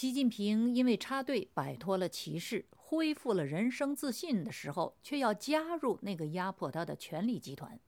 [0.00, 7.78] 习近平因为插队摆脱了歧视，恢复了人生自信的时候，却要加入那个压迫他的权力集团。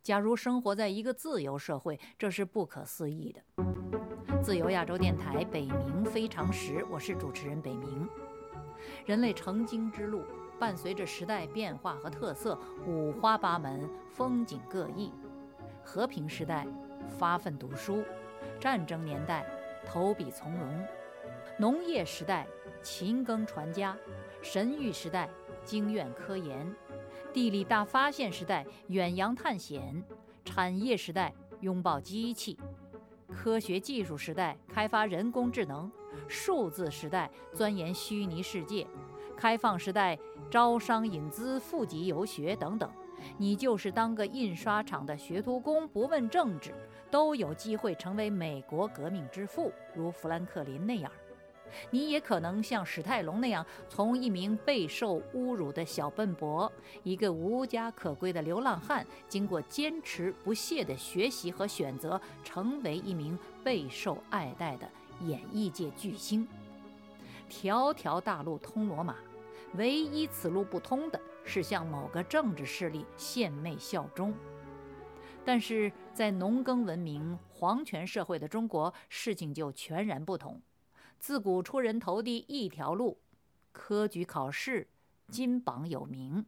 [0.00, 3.42] 假如生活在一个自由社会，这是不可思议的。
[4.44, 8.08] 自由亚洲电台北冥非常时，我是主持人北冥。
[9.04, 10.22] 人类成精之路，
[10.60, 12.56] 伴随着时代变化和特色，
[12.86, 15.10] 五花八门，风景各异。
[15.82, 16.64] 和平时代，
[17.18, 18.04] 发奋读书；
[18.60, 19.44] 战争年代，
[19.84, 20.86] 投笔从戎；
[21.56, 22.46] 农业时代，
[22.82, 23.94] 勤耕传家；
[24.42, 25.30] 神谕时代，
[25.64, 26.66] 经院科研；
[27.32, 30.02] 地理大发现时代，远洋探险；
[30.44, 32.58] 产业时代，拥抱机器。
[33.32, 35.90] 科学技术时代开发人工智能，
[36.26, 38.84] 数字时代钻研虚拟世界，
[39.36, 40.18] 开放时代
[40.50, 42.90] 招商引资、富集游学等等。
[43.38, 46.74] 你就是当个印刷厂的学徒工，不问政治，
[47.12, 51.10] 都有机会成为美国革命之父，如富兰克林那样。
[51.90, 56.70] 你也可能像史泰龙那样，从一名备受侮辱的小笨伯，
[57.02, 64.88] 一个无家可归的流浪汉，经过坚持不懈的学习和选择，成为一名备受爱戴的
[65.22, 66.46] 演艺界巨星。
[67.48, 69.16] 条条大路通罗马，
[69.74, 74.34] 唯一此路不通的是向某个政治势力献媚效忠。
[75.44, 80.58] 但是在农耕文明、皇权社会的中国，事情就全然不同。
[81.24, 83.18] 自古出人头地一条路，
[83.72, 84.86] 科举考试，
[85.28, 86.44] 金榜有名。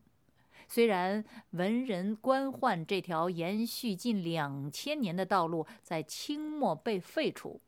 [0.69, 7.63] 虽然文人官宦这条延续近两千年的道路在清末被废除，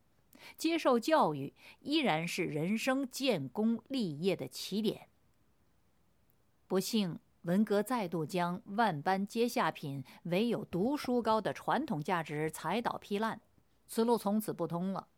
[0.58, 5.08] 接受教育依然是人生建功立业的起点。
[6.66, 13.40] 不幸，文革再度将万般皆下品，唯有读书高的传统价值踩倒劈烂，
[13.86, 15.08] 此路从此不通了。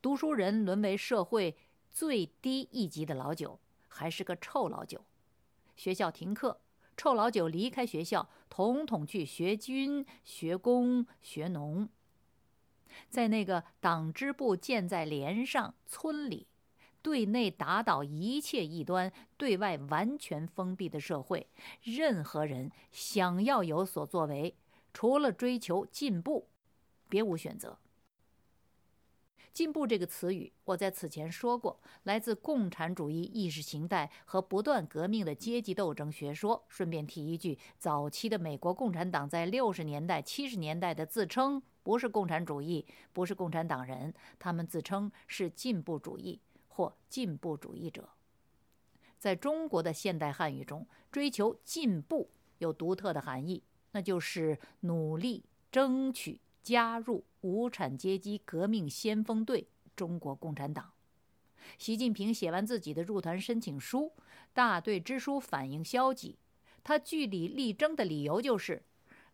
[0.00, 1.56] 读书人沦为社会
[1.90, 5.04] 最低一级的老九，还是个臭老九。
[5.74, 6.60] 学校停课，
[6.96, 11.88] 臭老九离开学校，统统去学军、学工、学农。
[13.08, 16.46] 在那个党支部建在连上村里，
[17.02, 21.48] 对内打倒一切异端，对外完全封闭的社会，
[21.82, 24.56] 任何人想要有所作为，
[24.92, 26.48] 除了追求进步，
[27.08, 27.78] 别无选择。
[29.52, 36.64] 进步这个词语，我在此前说过，来自共产主义意识形态和不断革命的阶级斗争学说。
[36.68, 48.08] 顺便提一句，早期的美国共产党在六十年代、七十年代的自称不是共产主义，不是共产党人，他们自称是进步主义或进步主义者。
[49.18, 56.40] 在中国的现代汉语中，追求进步有独特的含义，那就是努力争取。
[56.68, 60.92] 加入无产阶级革命先锋队——中国共产党。
[61.78, 64.12] 习近平写完自己的入团申请书，
[64.52, 66.36] 大队支书反应消极。
[66.84, 68.82] 他据理力争的理由就是：“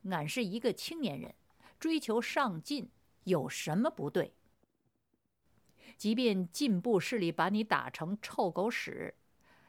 [0.09, 1.35] 俺是一个青年人，
[1.81, 2.89] 追求上进
[3.25, 4.33] 有什么不对？
[5.97, 9.13] 即便进步势力把你打成臭狗屎，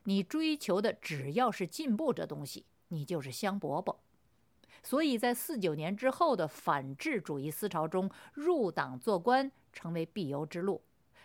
[0.04, 3.98] 你追求的只要是进步这东西，你就是香饽饽。”
[4.86, 10.80] 所以在四九年之后的反智主义思潮中，入党做官成为必由之路。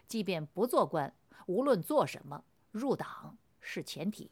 [0.08, 4.30] 即便不做官，无论做什么，入党是前提。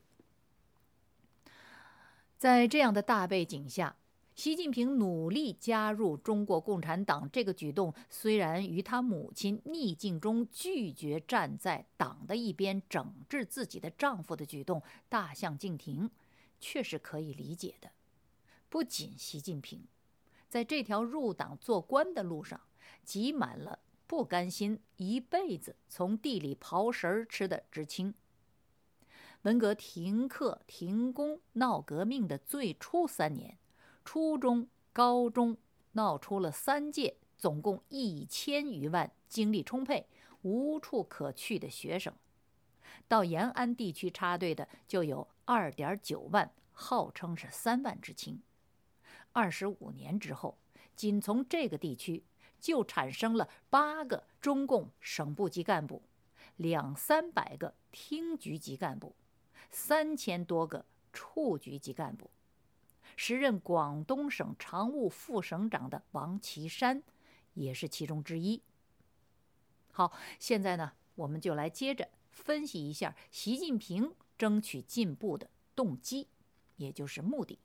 [2.38, 3.96] 在这样的大背景下，
[4.34, 16.10] 习近平努力加入中国共产党这个举动，虽然与他母亲逆境中拒绝站在党的一边整治自己的丈夫的举动大相径庭，
[16.58, 17.90] 却是可以理解的。
[18.70, 19.86] 不仅习近平，
[20.48, 22.60] 在这条入党做官的路上，
[23.02, 28.14] 挤满了不甘心一辈子从地里刨食儿吃的知青。
[29.42, 33.56] 文革停课停工闹革命的最初三年，
[34.04, 35.56] 初中、高中
[35.92, 40.06] 闹出了三届，总共一千余万精力充沛、
[40.42, 42.12] 无处可去的学生。
[43.06, 48.42] 到延安地区插队的就有二点九万，号称是三万知青。
[49.32, 50.58] 二十五年之后，
[50.96, 52.24] 仅从这个地区
[52.58, 56.02] 就产生了八个中共省部级干部，
[56.56, 59.14] 两三百个厅局级干部，
[59.70, 62.30] 三千多个处局级干部。
[63.16, 67.02] 时任广东省常务副省长的王岐山
[67.54, 68.62] 也是其中之一。
[69.92, 76.28] 好，现在呢，我们就来接着分析一下习近平争取进步的动机，
[76.76, 77.58] 也就是目的。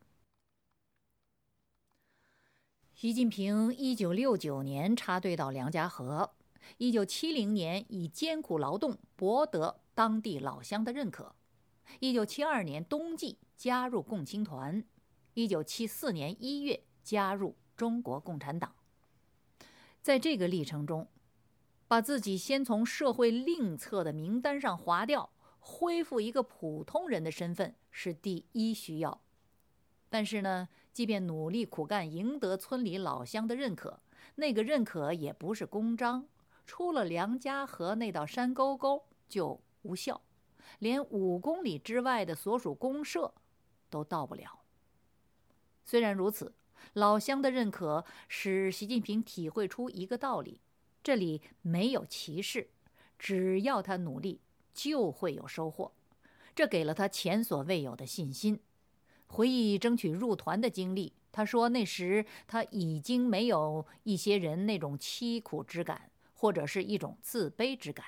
[2.95, 6.35] 习近平一九六九年插队到梁家河，
[6.77, 11.35] 一九七零年以艰苦劳动博得当地老乡的认可。
[11.99, 14.85] 一九七二年冬季加入共青团，
[15.33, 18.75] 一九七四年一月加入中国共产党。
[20.03, 21.07] 在这个历程中，
[21.87, 29.22] 把自己先从社会另册的名单上划掉，恢复一个普通人的身份是第一需要。
[30.13, 33.99] 但是呢，即便努力苦干，赢得村里老乡的认可，
[34.35, 36.27] 那个认可也不是公章，
[36.67, 40.21] 出了梁家河那道山沟沟就无效。
[40.77, 43.33] 连五公里之外的所属公社
[43.89, 44.59] 都到不了。
[45.83, 46.53] 虽然如此，
[46.93, 50.61] 老乡的认可使习近平体会出一个道理：
[51.01, 52.69] 这里没有歧视，
[53.17, 54.41] 只要他努力，
[54.75, 55.91] 就会有收获。
[56.53, 58.59] 这给了他前所未有的信心。
[59.33, 68.05] 回忆争取入团的经历，他说那时他已经没有一些人那种凄苦之感，或者是一种自卑之感。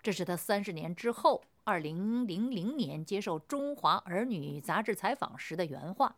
[0.00, 1.44] 这是他三十年之后。
[1.64, 6.16] 二零零零年接受《中华儿女》杂志采访时的原话，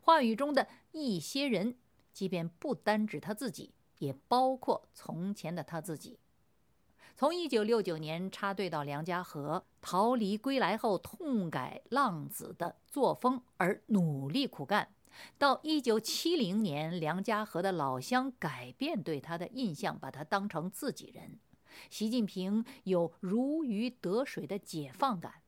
[0.00, 1.76] 话语中的一些人，
[2.14, 6.18] 即便不单指他自己，也包括从前的他自己。
[7.20, 14.88] 从一九六九年插队到梁家河，逃离归来后痛改浪子的作风而努力苦干，
[15.36, 21.38] 到一九七零年梁家河的老乡改变对他的印象，把他当成自己人。
[21.90, 25.42] 习近平有如鱼得水的解放感，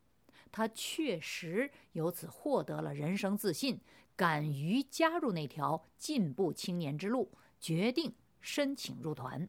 [0.51, 3.81] 他确实由此获得了人生自信，
[4.15, 9.49] 敢于加入那条进步青年之路，决定申请入团。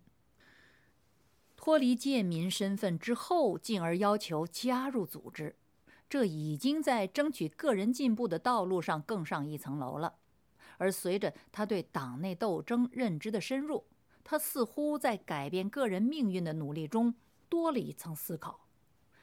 [1.63, 5.56] 脱离贱民身份之后，进而要求加入组织，
[6.10, 10.15] 这已经在争取个人进步的道路上更上一层楼了。
[10.77, 13.86] 而随着他对党内斗争认知的深入，
[14.25, 17.15] 他似乎在改变个人命运的努力中
[17.48, 18.68] 多了一层思考，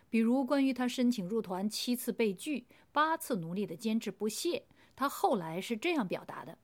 [0.08, 4.64] 比如关于他申请入团七次被拒、八次努力的坚持不懈，
[4.96, 6.56] 他后来是这样表达的：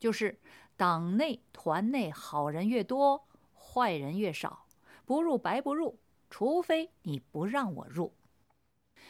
[0.00, 0.40] 就是
[0.76, 4.63] 党内团内好人越多，坏人越少，
[5.04, 5.98] 不入白不入，
[6.30, 8.14] 除非你不让我入。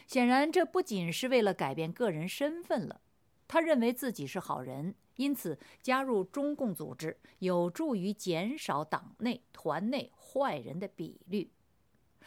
[0.07, 3.01] 显然，这不仅是为了改变个人身份了，
[3.47, 4.95] 他认为自己是好人。
[5.17, 11.53] 因此，加入中共组织有助于减少党内团内坏人的比率。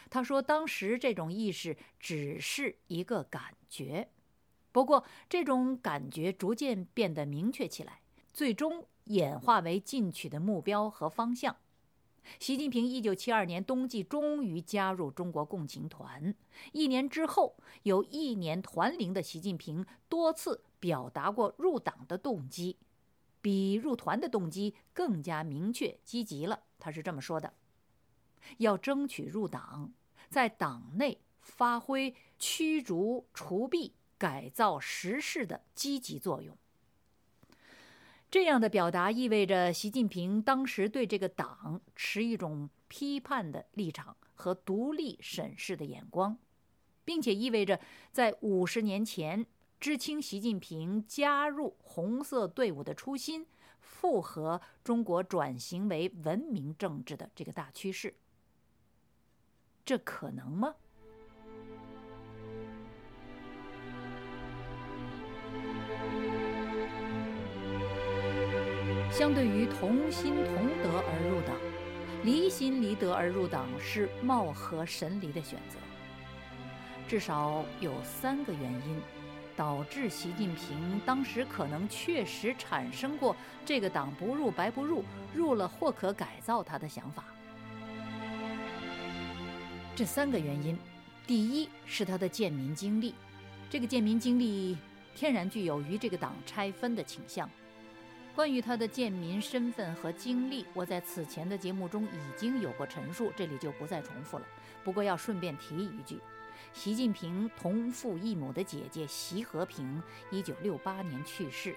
[0.09, 4.07] 他说，当时这种意识只是一个感觉，
[4.71, 7.99] 不过这种感觉逐渐变得明确起来，
[8.33, 11.57] 最终演化为进取的目标和方向。
[12.39, 16.33] 习近平一九七二年冬季终于加入中国共青团。
[16.71, 20.63] 一年之后，有一年团龄的习近平多次。
[20.79, 22.77] 表达过入党的动机，
[23.41, 26.59] 比入团的动机更加明确积极了。
[26.77, 27.51] 他是这么说的
[28.59, 29.91] ：“要争取入党，
[30.29, 36.55] 在党内发挥驱逐除弊、改造时势的积极作用。”
[38.29, 46.37] 这样的表达意味着习近平当时对这个党持一种批判的立场和独立审视的眼光，
[47.05, 47.79] 并且意味着
[48.11, 49.45] 在五十年前。
[49.79, 53.45] 知青习近平加入红色队伍的初心，
[53.79, 58.15] 符合中国转型为文明政治的这个大趋势。
[59.85, 60.77] 这可能吗？
[69.17, 71.55] 相对于同心同德而入党，
[72.23, 75.79] 离心离德而入党是貌合神离的选择。
[77.07, 79.01] 至少有三个原因。
[79.55, 87.23] 导致习近平当时可能确实产生过这个党不入白不入，入了或可改造他的想法。
[89.95, 90.77] 这三个原因，
[91.25, 93.15] 第一是他的贱民经历，
[93.67, 94.77] 这个贱民经历
[95.15, 97.49] 天然具有与这个党拆分的倾向。
[98.37, 104.45] 关于他的贱民身份和经历，我在此前的节目中已经有过陈述，这里就不再重复了。
[104.83, 106.21] 不过要顺便提一句。
[106.71, 111.75] 习近平同父异母的姐姐习和平，一九六八年去世。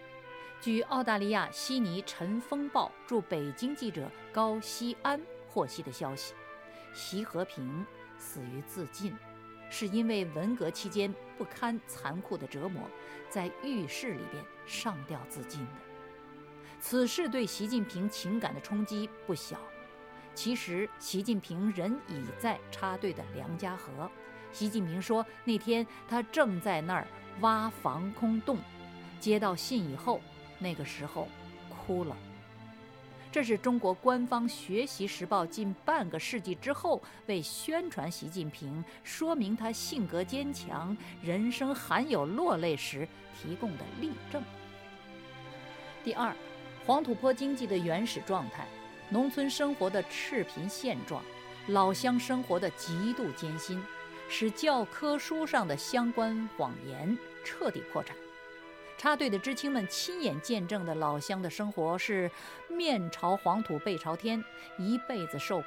[0.60, 6.34] 据澳大利亚悉尼《晨风报》驻北京记者高希安获悉的消息，
[6.92, 7.86] 习和平
[8.18, 9.16] 死于自尽，
[9.70, 12.82] 是因为文革期间不堪残酷的折磨，
[13.30, 15.89] 在浴室里边上吊自尽的。
[16.80, 19.58] 此事对习近平情感的冲击不小。
[20.34, 24.10] 其实，习近平人已在插队的梁家河。
[24.52, 27.06] 习近平说：“那天他正在那儿
[27.40, 28.56] 挖防空洞，
[29.20, 30.20] 接到信以后，
[30.58, 31.28] 那个时候
[31.68, 32.16] 哭了。
[33.30, 43.06] 这是中国官方《学习时报》近半个世纪之后为宣传习近平、说明他性格坚强、人生罕有落泪时
[43.40, 44.42] 提供的例证。
[46.02, 46.34] 第二，
[46.90, 48.66] 黄土坡经济的原始状态，
[49.10, 51.22] 农村生活的赤贫现状，
[51.68, 53.80] 老乡生活的极度艰辛，
[54.28, 58.16] 使教科书上的相关谎言彻底破产。
[58.98, 62.28] 插队的知青们亲眼见证的老乡的生活是
[62.66, 64.44] 面朝黄土背朝天，
[64.76, 65.66] 一辈子受苦，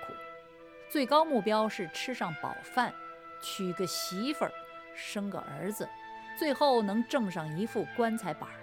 [0.89, 2.93] 最高目标是吃上饱饭，
[3.41, 4.51] 娶个媳妇儿，
[4.93, 5.87] 生个儿子，
[6.37, 8.59] 最后能挣上一副棺材板儿。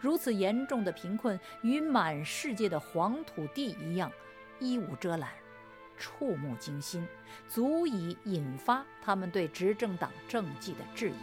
[0.00, 4.10] 如此严重的贫困，与满世界的黄土地一样，
[4.58, 5.30] 衣无遮拦，
[5.98, 7.06] 触目惊心，
[7.48, 11.14] 足以引发他们对执政党政绩的质疑。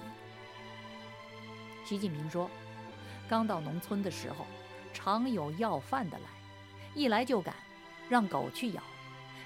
[1.86, 2.50] 习近平说
[3.30, 4.46] ：“刚到农村的时候，
[4.94, 6.26] 常有要饭的来，
[6.96, 7.54] 一来就赶，
[8.10, 8.82] 让狗去咬。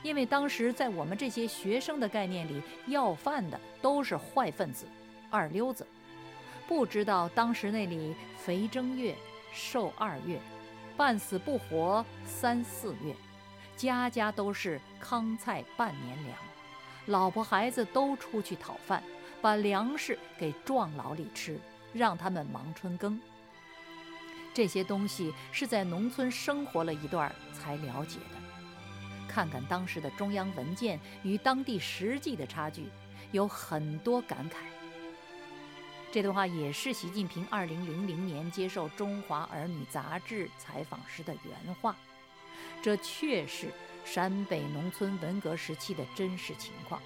[0.04, 4.86] 因为当时在我们这些学生的概念里，要饭的都是坏分子、
[5.30, 5.86] 二流子。
[6.68, 9.16] 不知道当时那里肥正月、
[9.54, 10.40] 瘦二月，
[10.96, 13.16] 半死不活三四月，
[13.76, 16.38] 家家都是糠菜半年粮，
[17.06, 19.02] 老婆孩子都出去讨饭，
[19.42, 21.60] 把粮食给壮劳力吃。”
[21.94, 23.20] 让他们忙春耕，
[24.54, 29.28] 这些东西是在农村生活了一段才了解的。
[29.28, 32.88] 看看当时的中央文件与当地实际的差距，
[33.32, 34.56] 有很多感慨。
[36.10, 41.96] 这段话也是习近平2000年接受《中华儿女》杂志采访时的原话。
[42.82, 43.72] 这确是
[44.06, 47.02] 陕北农村文革时期的真实情况，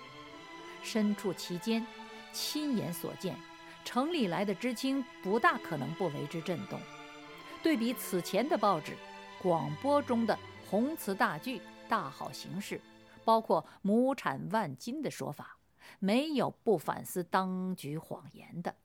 [0.84, 1.86] 身处其间，
[2.31, 3.36] 亲眼所见。
[3.84, 6.79] 城里来的知青不大可能不为之震动。
[7.63, 8.96] 对比此前的报纸、
[9.41, 10.38] 广播中的
[10.70, 12.79] 宏词大句、大好形势，
[13.25, 15.58] 包括亩产万斤的说法，
[15.98, 18.75] 没有不反思当局谎言的。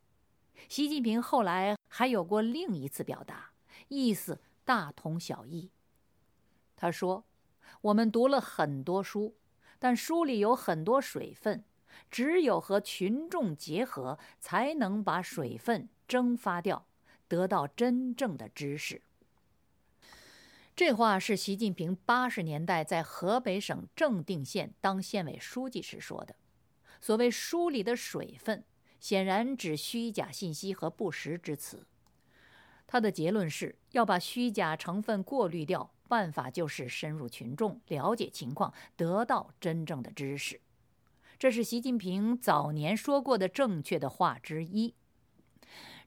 [0.69, 3.51] 习近平后来还有过另一次表达，
[3.89, 5.71] 意思大同小异。
[6.77, 7.25] 他说
[7.83, 9.35] ：“我们读了很多书，
[9.79, 11.65] 但书里有很多水分。”
[12.11, 16.87] 只有和群众结合，才能把水分蒸发掉，
[17.27, 19.01] 得到真正的知识。
[20.75, 26.37] 这话是习近平八十年代在河北省正定县当县委书记时说的。
[27.01, 28.63] 所谓书里的水分，
[29.07, 31.87] 显然指虚假信息和不实之词。
[32.89, 40.61] 他的结论是要把虚假成分过滤掉，办法就是深入群众，了解情况，得到真正的知识。
[41.39, 44.97] 这是习近平早年说过的正确的话之一。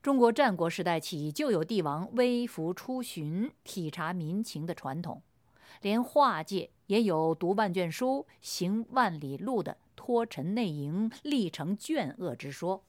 [0.02, 5.24] 中国战国时代起就有帝王微服出巡、体察民情的传统，
[5.82, 12.84] 连画界也有读万卷书、行万里路的脱尘内营、历成卷恶之说。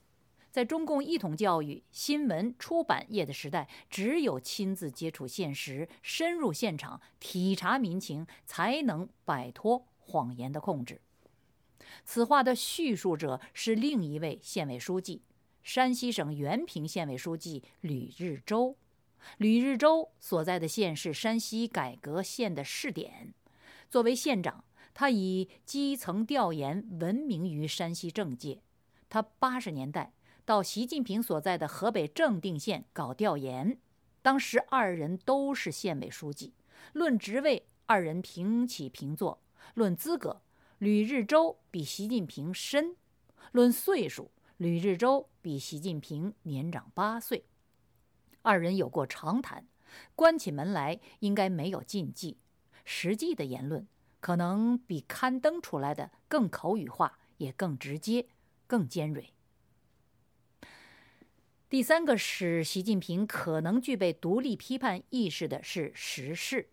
[0.51, 10.99] 在中共一统教育、新闻出版业的时代，只有亲自接触现实、深入现场、体察民情，才能摆脱谎言的控制。
[12.03, 15.21] 此话的叙述者是另一位县委书记，
[15.63, 18.75] 山西省原平县委书记吕日周。
[19.37, 23.33] 吕日周所在的县是山西改革县的试点。
[23.89, 28.59] 作为县长，他以基层调研闻名于山西政界。
[29.09, 30.11] 他八十年代
[30.51, 33.79] 到习近平所在的河北正定县搞调研，
[34.21, 36.53] 当时二人都是县委书记。
[36.91, 39.39] 论职位，二人平起平坐；
[39.75, 40.41] 论资格，
[40.79, 42.97] 吕日周比习近平深，
[43.53, 47.45] 论岁数，吕日周比习近平年长八岁。
[48.41, 49.65] 二人有过长谈，
[50.15, 52.37] 关起门来应该没有禁忌。
[52.83, 53.87] 实际的言论
[54.19, 58.27] 可能比刊登出来的更口语化，也更直接、
[58.67, 59.33] 更尖锐。
[61.71, 66.69] 第三个使习近平可能具备独立批判意识的是时事。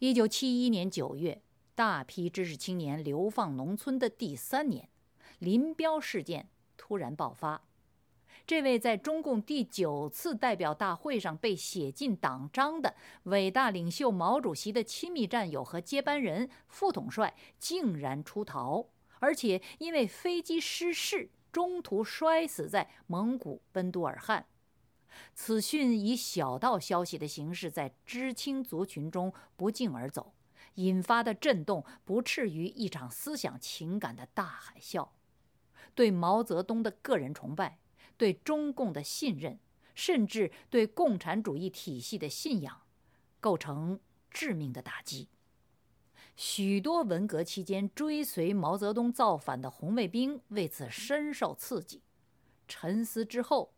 [0.00, 1.40] 一九七一年九月。
[1.76, 4.88] 大批知识青年流放农村的第三年，
[5.38, 7.62] 林彪事件突然爆发。
[8.44, 18.88] 这位在中共第九次代表大会上被写进党章的伟大领袖毛主席的亲密战友和接班人副统帅，竟然出逃，
[19.20, 24.46] 而且因为飞机失事，中途摔死在蒙古奔都尔汗。
[25.34, 30.34] 此讯以小道消息的形式在知青族群中不胫而走。
[30.74, 35.08] 引发的震动不次于一场思想情感的大海啸，
[35.96, 37.80] 对毛泽东的个人崇拜，
[38.16, 39.58] 对中共的信任，
[39.96, 42.82] 甚至对共产主义体系的信仰，
[43.40, 43.98] 构成
[44.30, 45.28] 致命的打击。
[46.38, 52.00] 许多文革期间追随毛泽东造反的红卫兵为此深受刺激，
[52.68, 53.72] 沉思之后，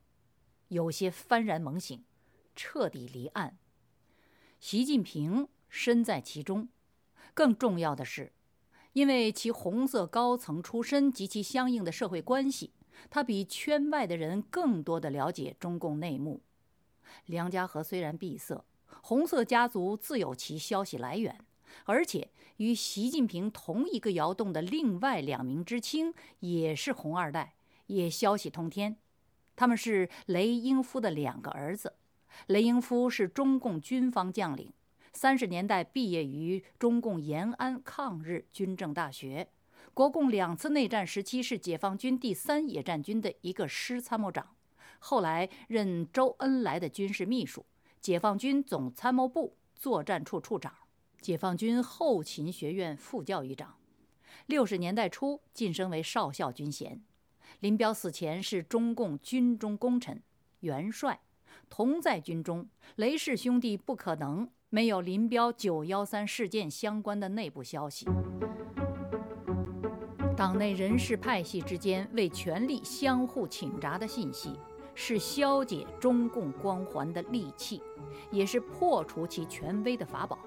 [0.68, 2.04] 有些幡然猛醒，
[2.54, 3.56] 彻底离岸。
[4.58, 6.68] 习近平身在其中，
[7.32, 8.34] 更重要的是，
[8.92, 12.74] 因为其红色高层出身及其相应的社会关系，
[13.08, 16.42] 他比圈外的人更多的了解中共内幕。
[17.24, 18.62] 梁家河虽然闭塞，
[19.00, 21.46] 红色家族自有其消息来源。
[21.84, 27.54] 而且与习近平同一个窑洞的另外两名知青也是红二代，
[27.86, 28.96] 也消息通天。
[29.56, 31.94] 他们是雷英夫的两个儿子。
[32.46, 34.72] 雷英夫是中共军方将领，
[35.12, 39.48] 三十年代毕业于中共延安抗日军政大学，
[39.92, 44.54] 国共两次内战时期是解放军第三野战军的一个师参谋长，
[45.00, 47.66] 后来任周恩来的军事秘书，
[48.00, 50.72] 解放军总参谋部作战处处长。
[51.20, 53.74] 解放军后勤学院副教育长，
[54.46, 57.02] 六十年代初晋升为少校军衔。
[57.60, 60.22] 林彪死前是中共军中功臣、
[60.60, 61.20] 元帅，
[61.68, 62.66] 同在军中。
[62.96, 68.06] 雷氏兄弟不可能没有林彪九幺三事件相关的内部消息。
[70.34, 74.58] 党内人事派系之间为权力相互请闸的信息，
[74.94, 77.82] 是消解中共光环的利器，
[78.30, 80.38] 也是破除其权威的法宝。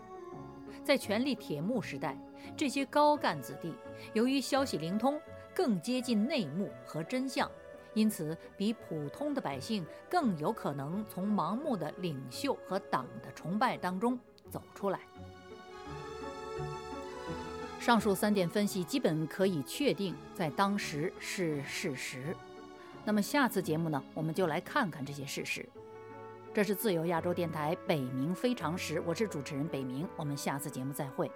[0.83, 2.17] 在权力铁幕时代，
[2.57, 3.73] 这些高干子弟
[4.13, 5.19] 由于消息灵通，
[5.55, 7.49] 更接近内幕和真相，
[7.93, 14.99] 因此比普通的百姓更有可能从盲目的领袖和党的崇拜当中走出来。
[17.79, 22.35] 上述三点分析基本可以确定在当时是事实。
[23.05, 25.67] 那么下次节目呢，我们就来看看这些事实。
[26.53, 31.31] 这是自由亚洲电台北冥非常时，我是主持人北冥，我们下次节目再会。